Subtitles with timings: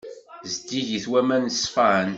[0.51, 2.09] Zeddigit waman ṣṣfan.